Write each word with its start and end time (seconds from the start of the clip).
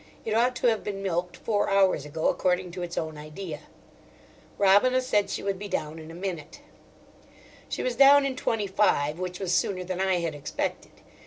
It 0.25 0.33
ought 0.33 0.55
to 0.55 0.65
have 0.65 0.83
been 0.83 1.03
milked 1.03 1.37
four 1.37 1.69
hours 1.69 2.05
ago, 2.07 2.27
according 2.27 2.71
to 2.71 2.81
its 2.81 2.97
own 2.97 3.19
idea." 3.19 3.59
Robina 4.57 4.99
said 4.99 5.29
she 5.29 5.43
would 5.43 5.59
be 5.59 5.67
down 5.67 5.99
in 5.99 6.09
a 6.09 6.15
minute. 6.15 6.59
She 7.69 7.83
was 7.83 7.95
down 7.97 8.25
in 8.25 8.35
twenty 8.35 8.65
five, 8.65 9.19
which 9.19 9.39
was 9.39 9.53
sooner 9.53 9.83
than 9.83 10.01
I 10.01 10.15
had 10.15 10.33
expected. 10.33 10.89